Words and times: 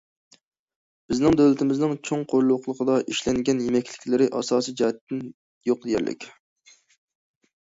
بىزنىڭ 1.11 1.35
دۆلىتىمىزنىڭ 1.41 1.93
چوڭ 2.09 2.23
قۇرۇقلۇقىدا 2.31 2.95
ئىشلەنگەن 3.13 3.61
يېمەكلىكلىرى 3.67 4.31
ئاساسىي 4.39 4.77
جەھەتتىن 4.81 5.23
يوق 5.71 5.87
دېيەرلىك. 5.89 6.27